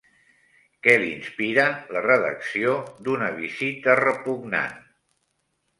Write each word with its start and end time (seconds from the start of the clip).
Què 0.87 0.95
li 1.03 1.09
inspira 1.17 1.67
la 1.97 2.03
redacció 2.07 2.75
d'Una 3.09 3.31
Visita 3.45 4.01
Repugnant? 4.05 4.79